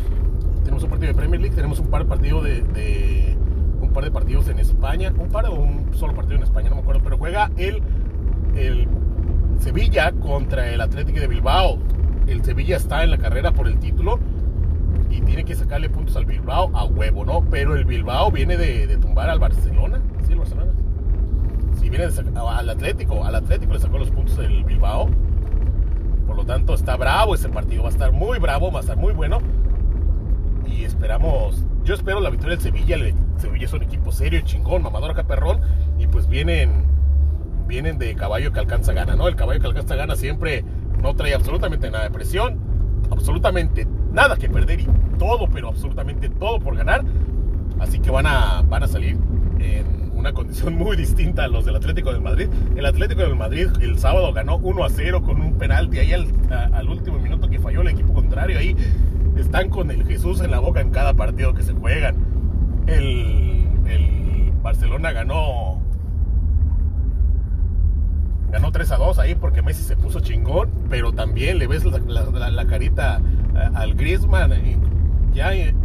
Tenemos 0.65 0.85
un 0.85 0.91
partido 0.91 1.13
de 1.13 1.19
Premier 1.19 1.41
League, 1.41 1.57
tenemos 1.57 1.79
un 1.79 1.87
par 1.87 2.03
de 2.03 2.09
partidos 2.11 2.45
de, 2.45 3.37
un 3.81 3.91
par 3.91 4.05
de 4.05 4.11
partidos 4.11 4.49
en 4.49 4.59
España, 4.59 5.15
un 5.19 5.29
par 5.31 5.47
o 5.47 5.55
un 5.55 5.95
solo 5.95 6.15
partido 6.15 6.37
en 6.37 6.43
España, 6.43 6.69
no 6.69 6.77
me 6.77 6.83
acuerdo, 6.83 7.01
pero 7.03 7.17
juega 7.17 7.51
el, 7.57 7.81
el 8.55 8.87
Sevilla 9.61 10.13
contra 10.13 10.71
el 10.71 10.83
Atlético 10.83 11.21
de 11.21 11.27
Bilbao. 11.27 11.79
El 12.27 12.45
Sevilla 12.45 12.77
está 12.77 13.03
en 13.03 13.13
la 13.13 13.17
carrera 13.17 13.53
por 13.53 13.67
el 13.67 13.79
título 13.79 14.19
y 15.09 15.23
tiene 15.23 15.47
que 15.47 15.55
sacarle 15.55 15.89
puntos 15.89 16.17
al 16.17 16.27
Bilbao 16.27 16.71
a 16.77 16.85
huevo, 16.85 17.25
¿no? 17.25 17.47
Pero 17.49 17.75
el 17.77 17.87
Bilbao 17.87 18.31
viene 18.31 18.59
de, 18.59 18.95
tumbar 18.99 19.31
al 19.31 19.39
Barcelona, 19.39 20.03
sí, 20.27 20.33
el 20.35 20.39
Barcelona. 20.41 20.73
Viene 21.89 22.05
al 22.05 22.71
Atlético, 22.71 23.25
al 23.25 23.35
Atlético 23.35 23.73
le 23.73 23.81
sacó 23.81 23.99
los 23.99 24.11
puntos 24.11 24.39
el 24.39 24.65
Bilbao 24.65 25.09
por 26.29 26.37
lo 26.37 26.45
tanto, 26.45 26.75
está 26.75 26.95
bravo 26.97 27.35
ese 27.35 27.49
partido. 27.49 27.85
Va 27.85 27.89
a 27.89 27.93
estar 27.93 28.13
muy 28.13 28.39
bravo, 28.39 28.71
va 28.71 28.81
a 28.81 28.83
estar 28.83 28.99
muy 28.99 29.15
bueno. 29.15 29.39
Y 30.67 30.85
esperamos. 30.85 31.65
Yo 31.85 31.95
espero 31.95 32.21
la 32.21 32.29
victoria 32.29 32.57
del 32.57 32.63
Sevilla. 32.63 32.97
El 32.97 33.15
Sevilla 33.39 33.65
es 33.65 33.73
un 33.73 33.83
equipo 33.83 34.13
serio, 34.13 34.43
chingón, 34.43 34.83
mamador 34.83 35.13
acá 35.13 35.25
perrón. 35.25 35.61
Y 35.99 36.07
pues 36.07 36.29
vienen. 36.29 36.85
Vienen 37.67 37.99
de 37.99 38.15
caballo 38.15 38.53
que 38.53 38.61
alcanza 38.61 38.93
gana, 38.93 39.17
¿no? 39.17 39.27
El 39.27 39.37
caballo 39.37 39.59
que 39.59 39.69
alcanza 39.69 39.97
gana 39.97 40.17
siempre 40.17 40.65
no 41.03 41.15
trae 41.17 41.33
absolutamente 41.33 41.91
nada 41.91 42.05
de 42.05 42.11
presión. 42.11 42.59
Absolutamente 43.11 43.87
nada 44.13 44.37
que 44.37 44.51
perder 44.51 44.81
y 44.81 44.89
todo, 45.19 45.49
pero 45.49 45.69
absolutamente 45.69 46.29
todo 46.29 46.61
por 46.61 46.77
ganar. 46.77 47.05
Así 47.81 48.01
que 48.01 48.11
van 48.11 48.27
a, 48.27 48.63
van 48.69 48.83
a 48.83 48.87
salir 48.87 49.17
en 49.61 50.08
una 50.19 50.33
condición 50.33 50.75
muy 50.75 50.97
distinta 50.97 51.45
a 51.45 51.49
los 51.49 51.65
del 51.65 51.77
Atlético 51.77 52.13
de 52.13 52.19
Madrid. 52.19 52.49
El 52.77 52.85
Atlético 52.85 53.23
de 53.23 53.35
Madrid 53.35 53.69
el 53.81 53.99
sábado 53.99 54.33
ganó 54.33 54.57
1 54.57 54.85
a 54.85 54.91
0 54.91 55.23
con 55.23 55.41
un 55.41 55.57
penalti 55.57 56.01
ahí 56.01 56.13
al, 56.13 56.89
último 56.89 57.19
minuto 57.21 57.49
que 57.49 57.61
falló 57.61 57.83
el 57.83 57.89
equipo 57.89 58.13
contrario. 58.13 58.59
Ahí 58.59 58.77
están 59.37 59.71
con 59.71 59.93
el 59.93 60.05
Jesús 60.05 60.41
en 60.41 60.51
la 60.51 60.59
boca 60.59 60.81
en 60.81 60.91
cada 60.91 61.15
partido 61.15 61.55
que 61.55 61.63
se 61.63 61.73
juegan. 61.73 62.17
El, 62.87 63.67
Barcelona 64.61 65.13
ganó 65.13 65.81
ganó 68.51 68.73
3 68.73 68.91
a 68.91 68.97
2 68.97 69.19
ahí 69.21 69.35
porque 69.35 69.63
Messi 69.63 69.85
se 69.85 69.97
puso 69.97 70.21
chingón, 70.21 70.69
pero 70.91 71.13
también 71.13 71.59
le 71.59 71.69
ves 71.69 71.85
la, 71.85 72.67
carita 72.67 73.21
al 73.75 73.95
Griezmann 73.95 74.53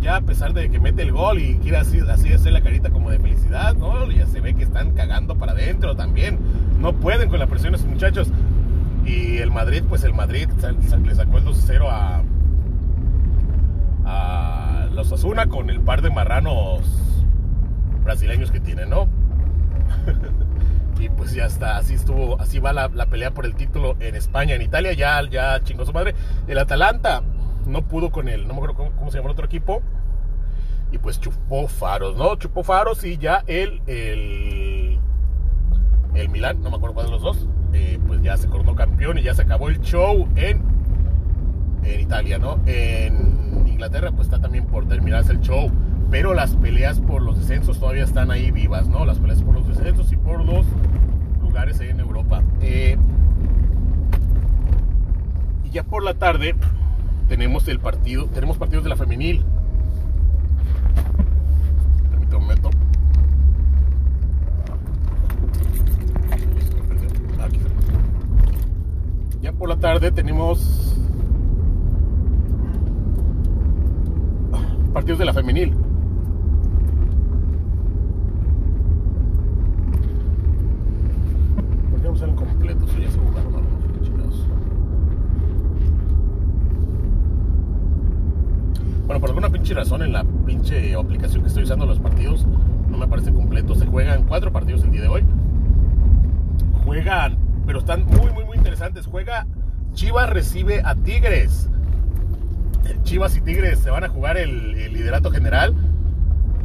ya, 0.02 0.16
a 0.16 0.22
pesar 0.22 0.54
de 0.54 0.70
que 0.70 0.80
mete 0.80 1.04
el 1.04 1.12
gol 1.12 1.40
y 1.40 1.58
quiere 1.58 1.78
así, 1.78 2.00
hacer 2.00 2.52
la 2.52 2.62
carita 2.62 2.90
como 2.90 3.10
de 3.10 3.20
felicidad, 3.20 3.76
¿no? 3.76 4.10
Ya 4.12 4.26
se 4.26 4.42
ve 4.42 4.54
que 4.54 4.64
están 4.64 4.92
cagando 4.94 5.38
para 5.38 5.52
adentro 5.52 5.96
también. 5.96 6.40
No 6.80 6.94
pueden 6.94 7.30
con 7.30 7.40
la 7.40 7.48
presión 7.48 7.76
esos 7.76 7.88
muchachos. 7.88 8.30
Y 9.06 9.38
el 9.38 9.52
Madrid, 9.52 9.84
pues 9.88 10.04
el 10.04 10.14
Madrid 10.14 10.50
le 11.04 11.16
sacó 11.16 11.38
el 11.38 11.46
2-0 11.46 11.88
a, 11.90 12.24
a 14.06 14.86
los 14.94 15.12
Asuna 15.12 15.48
con 15.48 15.70
el 15.70 15.82
par 15.82 16.02
de 16.02 16.10
marranos 16.10 16.82
brasileños 18.04 18.52
que 18.52 18.60
tienen, 18.60 18.90
¿no? 18.90 19.08
y 21.00 21.10
pues 21.10 21.34
ya 21.34 21.46
está, 21.46 21.78
así 21.78 21.96
estuvo, 21.96 22.40
así 22.40 22.60
va 22.60 22.74
la, 22.74 22.90
pelea 22.90 23.32
por 23.32 23.46
el 23.46 23.56
título 23.56 23.96
en 24.00 24.16
España, 24.16 24.56
en 24.56 24.62
Italia 24.62 24.94
ya, 24.94 25.22
ya 25.30 25.62
chingó 25.64 25.86
su 25.86 25.94
madre. 25.94 26.16
El 26.48 26.58
Atalanta 26.58 27.24
no 27.66 27.88
pudo 27.88 28.12
con 28.12 28.28
él, 28.28 28.48
no 28.48 28.54
me 28.54 28.62
acuerdo 28.62 28.92
cómo, 28.96 29.12
se 29.12 29.18
llama 29.18 29.30
el 29.30 29.34
otro 29.34 29.46
equipo. 29.46 29.82
Y 30.92 31.00
pues 31.00 31.20
chupó 31.20 31.68
faros, 31.68 32.16
¿no? 32.16 32.36
Chupó 32.36 32.64
faros 32.64 33.04
y 33.04 33.18
ya 33.18 33.44
el, 33.48 33.82
el, 33.88 35.00
Milan, 36.30 36.62
no 36.62 36.70
me 36.70 36.78
acuerdo 36.78 36.94
cuál 36.94 37.08
de 37.08 37.12
los 37.12 37.22
dos, 37.22 37.48
eh, 37.74 38.00
pues 38.08 38.22
ya 38.22 38.38
se 38.38 38.48
coronó 38.48 38.76
campeón 38.76 39.18
y 39.18 39.24
ya 39.24 39.34
se 39.34 39.42
acabó 39.42 39.70
el 39.70 39.80
show 39.82 40.28
en, 40.36 40.62
en 41.84 42.00
Italia, 42.00 42.38
¿no? 42.38 42.60
En 42.68 43.68
Inglaterra 43.68 44.12
pues 44.12 44.28
está 44.28 44.40
también 44.40 44.66
por 44.66 44.88
terminarse 44.88 45.32
el 45.32 45.42
show, 45.42 45.72
pero 46.12 46.36
las 46.36 46.56
peleas 46.56 47.00
por 47.00 47.24
los 47.24 47.40
descensos 47.40 47.80
todavía 47.80 48.04
están 48.04 48.30
ahí 48.30 48.52
vivas, 48.52 48.88
¿no? 48.88 49.04
Las 49.04 49.18
peleas 49.18 49.42
por 49.42 49.56
los 49.56 49.68
descensos 49.68 50.12
y 50.12 50.16
por 50.16 50.46
los 50.46 50.66
lugares 51.42 51.80
ahí 51.80 51.90
en 51.90 52.00
Europa. 52.00 52.44
Eh, 52.62 52.98
y 55.64 55.70
ya 55.72 55.84
por 55.84 56.04
la 56.04 56.14
tarde 56.14 56.56
tenemos 57.28 57.68
el 57.68 57.80
partido, 57.80 58.28
tenemos 58.28 58.58
partidos 58.58 58.84
de 58.84 58.90
la 58.90 58.96
femenil. 58.96 59.44
Permítame 62.12 62.38
un 62.38 62.42
momento. 62.44 62.70
Ya 69.42 69.52
por 69.52 69.68
la 69.70 69.78
tarde 69.78 70.12
tenemos 70.12 70.96
partidos 74.94 75.20
de 75.20 75.26
la 75.26 75.34
femenil. 75.34 75.74
¿Por 81.92 82.02
qué 82.02 82.08
no 82.08 82.16
salen 82.16 82.36
completos? 82.36 82.90
Ya 82.98 83.12
se 83.12 83.18
jugaron 83.18 83.54
Bueno, 89.06 89.20
por 89.20 89.30
alguna 89.30 89.50
pinche 89.50 89.74
razón 89.74 90.02
en 90.02 90.14
la 90.14 90.24
pinche 90.24 90.96
aplicación 90.96 91.44
que 91.44 91.50
estoy 91.50 91.64
usando 91.64 91.86
los 91.86 92.00
partidos 92.00 92.48
no 92.90 92.98
me 92.98 93.06
aparecen 93.06 93.36
completos. 93.36 93.80
Se 93.80 93.86
juegan 93.86 94.24
cuatro 94.24 94.52
partidos 94.52 94.84
el 94.84 94.92
día 94.92 95.02
de 95.02 95.08
hoy. 95.10 95.24
Juegan, 96.86 97.38
pero 97.66 97.80
están 97.80 98.06
muy, 98.06 98.32
muy, 98.32 98.46
muy 98.46 98.58
Juega 99.10 99.48
Chivas 99.94 100.30
recibe 100.30 100.82
a 100.84 100.94
Tigres. 100.94 101.70
Chivas 103.04 103.38
y 103.38 103.42
Tigres 103.42 103.80
se 103.80 103.90
van 103.90 104.04
a 104.04 104.10
jugar 104.10 104.36
el, 104.36 104.74
liderato 104.74 105.32
general. 105.32 105.74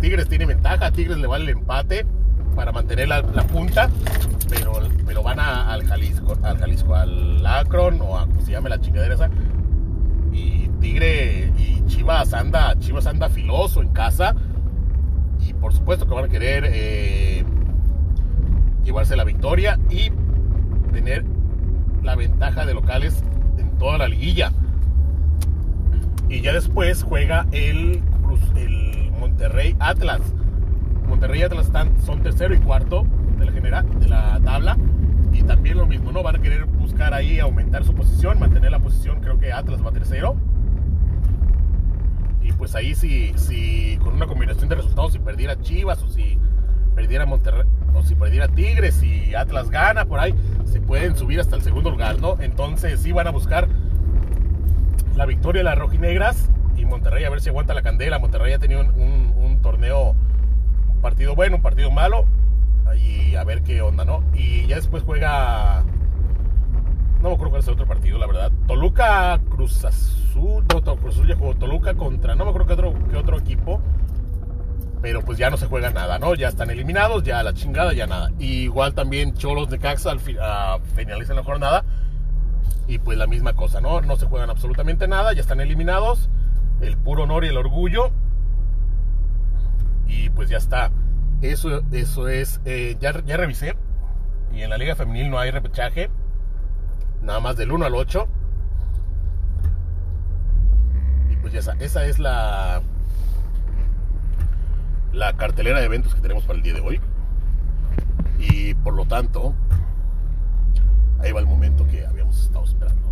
Tigres 0.00 0.28
tiene 0.28 0.44
ventaja, 0.44 0.90
Tigres 0.90 1.18
le 1.18 1.28
vale 1.28 1.44
el 1.44 1.50
empate 1.50 2.06
para 2.56 2.72
mantener 2.72 3.06
la, 3.06 3.22
punta, 3.22 3.88
pero, 4.48 4.80
pero 5.06 5.22
van 5.22 5.38
al 5.38 5.86
Jalisco, 5.86 6.36
al 6.42 6.58
Jalisco, 6.58 6.96
al 6.96 7.46
Akron 7.46 8.00
o 8.00 8.18
a 8.18 8.26
se 8.44 8.50
llame 8.50 8.68
la 8.68 8.80
chingadera 8.80 9.14
esa, 9.14 9.30
y 10.32 10.68
Tigre 10.80 11.52
y 11.56 11.84
Chivas 11.86 12.34
anda, 12.34 12.76
Chivas 12.80 13.06
anda 13.06 13.28
filoso 13.28 13.80
en 13.80 13.90
casa 13.90 14.34
y 15.46 15.54
por 15.54 15.72
supuesto 15.72 16.06
que 16.08 16.14
van 16.14 16.24
a 16.24 16.28
querer 16.28 16.64
eh, 16.66 17.44
llevarse 18.82 19.14
la 19.14 19.24
victoria 19.24 19.78
y 19.88 20.10
tener 20.92 21.37
la 22.02 22.16
ventaja 22.16 22.66
de 22.66 22.74
locales 22.74 23.22
en 23.58 23.70
toda 23.78 23.98
la 23.98 24.08
liguilla. 24.08 24.52
Y 26.28 26.40
ya 26.42 26.52
después 26.52 27.02
juega 27.02 27.46
el, 27.52 28.02
el 28.56 29.12
Monterrey 29.18 29.76
Atlas. 29.78 30.20
Monterrey 31.08 31.42
Atlas 31.42 31.66
están, 31.66 32.00
son 32.02 32.22
tercero 32.22 32.54
y 32.54 32.58
cuarto 32.58 33.06
de 33.38 33.46
la 33.46 33.52
general, 33.52 33.86
de 34.00 34.08
la 34.08 34.40
tabla 34.44 34.76
Y 35.32 35.42
también 35.42 35.78
lo 35.78 35.86
mismo, 35.86 36.12
¿no? 36.12 36.22
Van 36.22 36.36
a 36.36 36.38
querer 36.40 36.66
buscar 36.66 37.14
ahí 37.14 37.38
aumentar 37.38 37.84
su 37.84 37.94
posición, 37.94 38.38
mantener 38.38 38.70
la 38.70 38.78
posición. 38.78 39.20
Creo 39.20 39.38
que 39.38 39.52
Atlas 39.52 39.84
va 39.84 39.90
tercero. 39.90 40.36
Y 42.42 42.52
pues 42.52 42.74
ahí 42.74 42.94
si, 42.94 43.32
si 43.36 43.98
con 44.02 44.14
una 44.14 44.26
combinación 44.26 44.68
de 44.68 44.76
resultados, 44.76 45.12
si 45.12 45.18
perdiera 45.18 45.60
Chivas 45.60 46.02
o 46.02 46.08
si 46.08 46.38
perdiera 46.94 47.26
Monterrey, 47.26 47.64
o 47.94 48.02
si 48.02 48.14
perdiera 48.14 48.48
Tigres 48.48 49.02
y 49.02 49.34
Atlas 49.34 49.70
gana 49.70 50.04
por 50.04 50.18
ahí, 50.18 50.34
se 50.68 50.80
pueden 50.80 51.16
subir 51.16 51.40
hasta 51.40 51.56
el 51.56 51.62
segundo 51.62 51.90
lugar, 51.90 52.20
¿no? 52.20 52.36
Entonces 52.40 53.00
sí 53.00 53.12
van 53.12 53.26
a 53.26 53.30
buscar 53.30 53.68
la 55.16 55.26
victoria 55.26 55.60
de 55.60 55.64
las 55.64 55.78
rojinegras 55.78 56.50
y 56.76 56.84
Monterrey 56.84 57.24
a 57.24 57.30
ver 57.30 57.40
si 57.40 57.48
aguanta 57.48 57.74
la 57.74 57.82
candela. 57.82 58.18
Monterrey 58.18 58.52
ha 58.52 58.58
tenido 58.58 58.80
un, 58.80 59.58
torneo, 59.62 60.14
un 60.88 61.00
partido 61.00 61.34
bueno, 61.34 61.56
un 61.56 61.62
partido 61.62 61.90
malo, 61.90 62.24
y 62.96 63.34
a 63.34 63.44
ver 63.44 63.62
qué 63.62 63.82
onda, 63.82 64.04
¿no? 64.04 64.22
Y 64.34 64.66
ya 64.66 64.76
después 64.76 65.02
juega. 65.02 65.84
No 67.20 67.30
me 67.30 67.34
acuerdo 67.34 67.50
cuál 67.50 67.62
es 67.62 67.68
el 67.68 67.74
otro 67.74 67.86
partido, 67.86 68.18
la 68.18 68.26
verdad. 68.26 68.52
Toluca 68.66 69.38
Cruz 69.50 69.84
Azul. 69.84 70.64
No, 70.72 70.96
Cruz 70.96 71.14
Azul 71.14 71.26
ya 71.26 71.36
jugó 71.36 71.54
Toluca 71.56 71.94
contra. 71.94 72.36
No 72.36 72.44
me 72.44 72.50
acuerdo 72.50 72.68
qué 72.68 72.72
otro, 72.74 72.94
qué 73.10 73.16
otro 73.16 73.38
equipo. 73.38 73.80
Pero 75.00 75.22
pues 75.22 75.38
ya 75.38 75.48
no 75.50 75.56
se 75.56 75.66
juega 75.66 75.90
nada, 75.90 76.18
¿no? 76.18 76.34
Ya 76.34 76.48
están 76.48 76.70
eliminados, 76.70 77.22
ya 77.22 77.42
la 77.42 77.54
chingada, 77.54 77.92
ya 77.92 78.06
nada. 78.06 78.30
Y 78.38 78.62
igual 78.62 78.94
también 78.94 79.34
Cholos 79.34 79.70
de 79.70 79.78
Caxa 79.78 80.10
al 80.10 80.20
finalizan 80.20 81.36
la 81.36 81.44
jornada. 81.44 81.84
Y 82.88 82.98
pues 82.98 83.18
la 83.18 83.26
misma 83.26 83.52
cosa, 83.52 83.80
¿no? 83.80 84.00
No 84.00 84.16
se 84.16 84.26
juegan 84.26 84.50
absolutamente 84.50 85.06
nada, 85.06 85.32
ya 85.34 85.40
están 85.40 85.60
eliminados. 85.60 86.28
El 86.80 86.96
puro 86.96 87.24
honor 87.24 87.44
y 87.44 87.48
el 87.48 87.56
orgullo. 87.56 88.10
Y 90.06 90.30
pues 90.30 90.48
ya 90.48 90.56
está. 90.56 90.90
Eso, 91.42 91.82
eso 91.92 92.28
es, 92.28 92.60
eh, 92.64 92.96
ya, 92.98 93.22
ya 93.24 93.36
revisé. 93.36 93.76
Y 94.52 94.62
en 94.62 94.70
la 94.70 94.78
Liga 94.78 94.96
Femenil 94.96 95.30
no 95.30 95.38
hay 95.38 95.50
repechaje. 95.50 96.10
Nada 97.22 97.40
más 97.40 97.56
del 97.56 97.70
1 97.70 97.84
al 97.84 97.94
8. 97.94 98.26
Y 101.30 101.36
pues 101.36 101.52
ya 101.52 101.60
está. 101.60 101.74
Esa 101.78 102.06
es 102.06 102.18
la, 102.18 102.82
la 105.12 105.36
cartelera 105.36 105.78
de 105.78 105.86
eventos 105.86 106.14
que 106.14 106.20
tenemos 106.20 106.44
para 106.44 106.56
el 106.56 106.62
día 106.62 106.74
de 106.74 106.80
hoy. 106.80 107.00
Y 108.38 108.74
por 108.74 108.94
lo 108.94 109.04
tanto, 109.04 109.54
ahí 111.20 111.32
va 111.32 111.40
el 111.40 111.46
momento 111.46 111.86
que 111.86 112.06
habíamos 112.06 112.40
estado 112.40 112.64
esperando. 112.64 113.08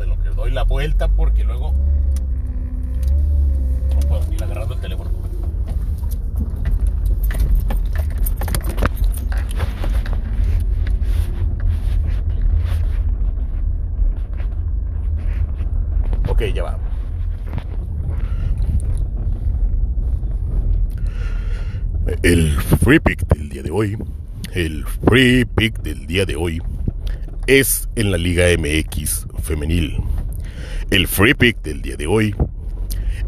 de 0.00 0.06
lo 0.06 0.20
que 0.20 0.28
doy 0.30 0.50
la 0.50 0.64
vuelta 0.64 1.08
porque 1.08 1.44
luego 1.44 1.72
no 3.94 4.00
puedo 4.08 4.32
ir 4.32 4.42
agarrando 4.42 4.74
el 4.74 4.80
teléfono. 4.80 5.10
Ok, 16.28 16.42
ya 16.54 16.62
va. 16.64 16.78
El 22.22 22.56
free 22.86 23.00
pick 23.00 23.26
del 23.34 23.48
día 23.48 23.64
de 23.64 23.72
hoy, 23.72 23.98
el 24.52 24.86
free 24.86 25.44
pick 25.44 25.82
del 25.82 26.06
día 26.06 26.24
de 26.24 26.36
hoy 26.36 26.62
es 27.48 27.88
en 27.96 28.12
la 28.12 28.16
Liga 28.16 28.44
MX 28.56 29.26
femenil. 29.42 30.00
El 30.92 31.08
free 31.08 31.34
pick 31.34 31.60
del 31.62 31.82
día 31.82 31.96
de 31.96 32.06
hoy 32.06 32.36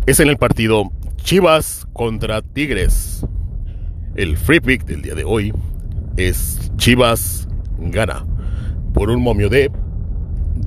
es 0.06 0.20
en 0.20 0.28
el 0.28 0.36
partido 0.36 0.92
Chivas 1.16 1.88
contra 1.92 2.40
Tigres. 2.40 3.26
El 4.14 4.36
free 4.36 4.60
pick 4.60 4.84
del 4.84 5.02
día 5.02 5.16
de 5.16 5.24
hoy 5.24 5.52
es 6.16 6.70
Chivas 6.76 7.48
gana 7.78 8.24
por 8.94 9.10
un 9.10 9.20
momio 9.20 9.48
de 9.48 9.72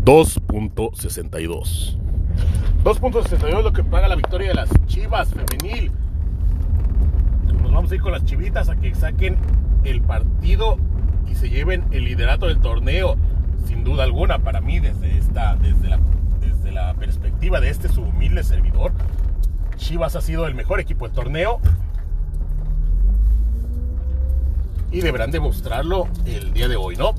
2.62. 0.04 1.98
2.62 2.84 3.58
es 3.58 3.64
lo 3.64 3.72
que 3.72 3.86
paga 3.86 4.10
la 4.10 4.18
victoria 4.18 4.50
de 4.50 4.56
las 4.56 4.70
Chivas 4.88 5.30
femenil. 5.30 5.94
Vamos 7.72 7.92
a 7.92 7.96
ir 7.96 8.02
con 8.02 8.12
las 8.12 8.26
chivitas 8.26 8.70
a 8.70 8.76
que 8.76 8.94
saquen 8.94 9.38
el 9.84 10.02
partido 10.02 10.78
y 11.30 11.36
se 11.36 11.50
lleven 11.50 11.86
el 11.92 12.06
liderato 12.06 12.48
del 12.48 12.60
torneo 12.60 13.18
sin 13.66 13.84
duda 13.84 14.04
alguna, 14.04 14.40
para 14.40 14.62
mí, 14.62 14.80
desde, 14.80 15.18
esta, 15.18 15.56
desde, 15.56 15.88
la, 15.90 16.00
desde 16.40 16.72
la 16.72 16.94
perspectiva 16.96 17.60
de 17.60 17.70
este 17.70 17.90
su 17.90 18.02
humilde 18.02 18.44
servidor, 18.44 18.92
Chivas 19.78 20.16
ha 20.16 20.22
sido 20.22 20.48
el 20.48 20.56
mejor 20.56 20.80
equipo 20.80 21.06
del 21.06 21.16
torneo 21.16 21.60
y 24.92 25.02
deberán 25.02 25.32
demostrarlo 25.32 26.08
el 26.26 26.54
día 26.54 26.68
de 26.68 26.76
hoy, 26.76 26.98
¿no? 26.98 27.16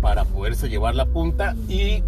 Para 0.00 0.24
poderse 0.24 0.68
llevar 0.68 0.94
la 0.94 1.06
punta 1.06 1.54
y 1.68 2.02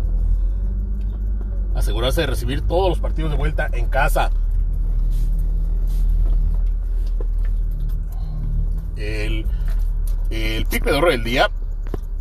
asegurarse 1.74 2.22
de 2.22 2.26
recibir 2.26 2.62
todos 2.62 2.88
los 2.88 2.98
partidos 2.98 3.30
de 3.30 3.36
vuelta 3.36 3.68
en 3.72 3.86
casa. 3.86 4.30
El 8.96 9.46
el 10.30 10.66
pick 10.66 10.82
pedorro 10.82 11.10
del 11.10 11.22
día 11.22 11.50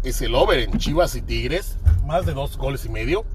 es 0.04 0.22
el 0.22 0.36
over 0.36 0.60
en 0.60 0.78
Chivas 0.78 1.16
y 1.16 1.22
Tigres. 1.22 1.78
Más 2.06 2.26
de 2.26 2.34
dos 2.34 2.58
goles 2.58 2.86
y 2.86 2.90
medio. 2.90 3.26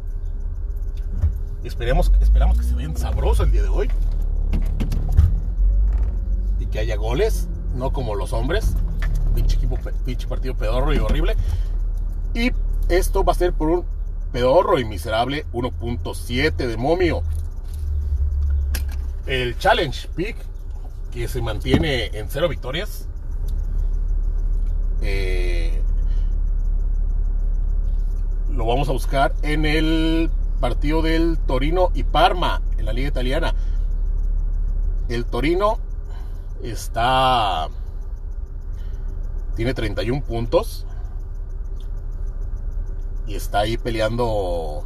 Esperemos, 1.65 2.13
esperamos 2.21 2.59
que 2.59 2.65
se 2.65 2.75
vean 2.75 2.97
sabroso 2.97 3.43
el 3.43 3.51
día 3.51 3.63
de 3.63 3.69
hoy. 3.69 3.91
Y 6.61 6.67
que 6.67 6.79
haya 6.79 6.97
goles, 6.97 7.49
no 7.75 7.93
como 7.93 8.15
los 8.15 8.33
hombres. 8.33 8.75
Pinche 9.35 9.57
equipo, 9.57 9.79
pinche 10.05 10.29
partido 10.29 10.55
pedorro 10.55 10.95
y 10.95 10.99
horrible. 10.99 11.35
Y 12.35 12.53
esto 12.89 13.25
va 13.25 13.33
a 13.33 13.37
ser 13.37 13.55
por 13.55 13.71
un 13.71 13.85
pedorro 14.33 14.79
y 14.79 14.85
miserable 14.85 15.47
1.7 15.53 16.55
de 16.55 16.77
momio. 16.77 17.23
El 19.27 19.59
challenge 19.59 20.09
pick 20.15 20.37
que 21.11 21.27
se 21.27 21.41
mantiene 21.41 22.07
en 22.13 22.29
cero 22.31 22.49
victorias 22.49 23.09
eh, 25.03 25.83
lo 28.51 28.67
vamos 28.67 28.89
a 28.89 28.93
buscar 28.93 29.35
en 29.43 29.65
el 29.65 30.31
partido 30.61 31.03
del 31.03 31.39
Torino 31.39 31.91
y 31.95 32.03
Parma 32.03 32.61
en 32.77 32.87
la 32.87 32.93
liga 32.93 33.09
italiana. 33.09 33.55
El 35.09 35.25
Torino 35.25 35.79
está 36.63 37.69
tiene 39.55 39.75
31 39.75 40.23
puntos 40.23 40.87
y 43.27 43.35
está 43.35 43.61
ahí 43.61 43.77
peleando 43.77 44.85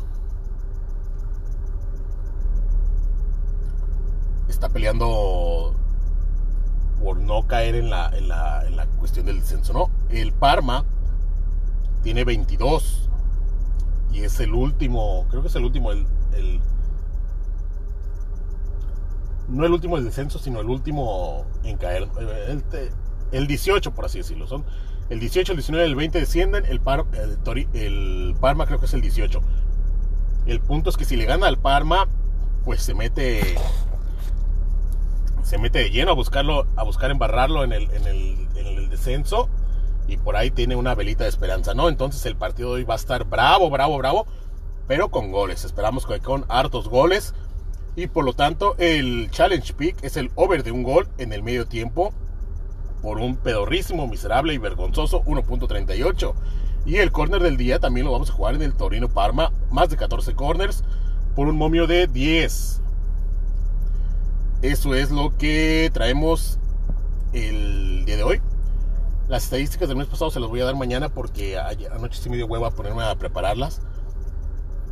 está 4.49 4.69
peleando 4.69 5.75
por 7.03 7.19
no 7.19 7.47
caer 7.47 7.75
en 7.75 7.91
la, 7.91 8.11
en 8.17 8.29
la, 8.29 8.67
en 8.67 8.77
la 8.77 8.87
cuestión 8.87 9.27
del 9.27 9.41
descenso, 9.41 9.73
¿no? 9.73 9.91
El 10.11 10.33
Parma 10.33 10.85
tiene 12.03 12.25
22 12.25 13.09
y 14.13 14.21
es 14.21 14.39
el 14.41 14.55
último, 14.55 15.27
creo 15.31 15.43
que 15.43 15.49
es 15.49 15.57
el 15.57 15.65
último, 15.65 15.93
el, 15.93 16.07
no 19.49 19.65
el 19.65 19.73
último 19.73 19.97
del 19.97 20.05
descenso, 20.05 20.39
sino 20.39 20.61
el 20.61 20.69
último 20.69 21.45
en 21.65 21.77
caer, 21.77 22.09
el, 22.19 22.93
el 23.33 23.47
18 23.47 23.93
por 23.93 24.05
así 24.05 24.19
decirlo, 24.19 24.47
son 24.47 24.65
el 25.09 25.21
18, 25.21 25.53
el 25.53 25.59
19, 25.59 25.85
el 25.85 25.95
20 25.95 26.19
descienden, 26.21 26.65
el, 26.65 26.81
Par, 26.81 27.05
el, 27.13 27.69
el 27.75 28.35
Parma 28.41 28.65
creo 28.67 28.79
que 28.79 28.87
es 28.87 28.95
el 28.95 29.03
18. 29.03 29.41
El 30.47 30.61
punto 30.61 30.89
es 30.89 30.97
que 30.97 31.05
si 31.05 31.17
le 31.17 31.27
gana 31.27 31.49
al 31.49 31.59
Parma, 31.59 32.09
pues 32.65 32.83
se 32.83 32.95
mete 32.95 33.57
se 35.43 35.59
mete 35.59 35.81
de 35.81 35.91
lleno 35.91 36.13
a 36.13 36.15
buscarlo, 36.15 36.67
a 36.77 36.83
buscar 36.85 37.11
embarrarlo 37.11 37.65
en 37.65 37.73
el, 37.73 37.91
en 37.91 38.07
el, 38.07 38.49
en 38.57 38.67
el 38.67 38.89
descenso 38.89 39.49
y 40.09 40.17
por 40.17 40.37
ahí 40.37 40.51
tiene 40.51 40.77
una 40.77 40.95
velita 40.95 41.25
de 41.25 41.31
esperanza, 41.31 41.75
¿no? 41.75 41.89
Entonces 41.89 42.25
el 42.27 42.37
partido 42.37 42.71
de 42.71 42.77
hoy 42.77 42.85
va 42.85 42.95
a 42.95 42.97
estar 42.97 43.25
bravo, 43.25 43.71
bravo, 43.71 43.99
bravo, 43.99 44.27
pero 44.87 45.11
con 45.11 45.31
goles. 45.31 45.65
Esperamos 45.65 46.07
que 46.07 46.21
con 46.21 46.45
hartos 46.49 46.89
goles 46.89 47.35
y 47.95 48.07
por 48.07 48.25
lo 48.25 48.33
tanto 48.33 48.75
el 48.79 49.31
challenge 49.31 49.75
pick 49.75 50.03
es 50.03 50.17
el 50.17 50.31
over 50.35 50.63
de 50.63 50.73
un 50.73 50.83
gol 50.83 51.09
en 51.19 51.33
el 51.33 51.43
medio 51.43 51.67
tiempo 51.67 52.13
por 53.03 53.19
un 53.19 53.37
pedorrísimo, 53.37 54.07
miserable 54.07 54.55
y 54.55 54.59
vergonzoso 54.59 55.23
1.38. 55.25 56.35
Y 56.85 56.97
el 56.97 57.13
corner 57.13 57.43
del 57.43 57.57
día 57.57 57.79
también 57.79 58.07
lo 58.07 58.13
vamos 58.13 58.31
a 58.31 58.33
jugar 58.33 58.55
en 58.55 58.63
el 58.63 58.75
Torino 58.75 59.09
Parma, 59.09 59.53
más 59.71 59.89
de 59.89 59.97
14 59.97 60.35
corners 60.35 60.85
por 61.35 61.49
un 61.49 61.57
momio 61.57 61.87
de 61.87 62.07
10. 62.07 62.82
Eso 64.63 64.95
es 64.95 65.11
lo 65.11 65.37
que 65.37 65.91
traemos 65.93 66.61
el 67.33 68.05
día 68.05 68.17
de 68.17 68.23
hoy. 68.23 68.41
Las 69.27 69.43
estadísticas 69.45 69.89
del 69.89 69.99
mes 69.99 70.07
pasado 70.07 70.31
se 70.31 70.39
las 70.39 70.49
voy 70.49 70.61
a 70.61 70.65
dar 70.65 70.77
mañana 70.77 71.09
porque 71.09 71.59
anoche 71.59 72.23
sí 72.23 72.31
me 72.31 72.37
dio 72.37 72.47
hueva 72.47 72.69
a 72.69 72.71
ponerme 72.71 73.03
a 73.03 73.17
prepararlas. 73.17 73.83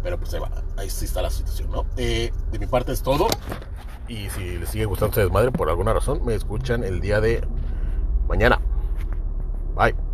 Pero 0.02 0.18
pues 0.18 0.34
ahí 0.34 0.40
va, 0.40 0.50
ahí 0.76 0.90
sí 0.90 1.04
está 1.04 1.22
la 1.22 1.30
situación, 1.30 1.70
¿no? 1.70 1.86
Eh, 1.96 2.32
de 2.50 2.58
mi 2.58 2.66
parte 2.66 2.90
es 2.90 3.02
todo. 3.02 3.28
Y 4.08 4.28
si 4.30 4.58
les 4.58 4.70
sigue 4.70 4.86
gustando 4.86 5.10
este 5.10 5.20
desmadre, 5.20 5.52
por 5.52 5.68
alguna 5.68 5.92
razón, 5.92 6.24
me 6.24 6.34
escuchan 6.34 6.82
el 6.82 7.00
día 7.00 7.20
de 7.20 7.46
mañana. 8.26 8.60
Bye. 9.76 10.09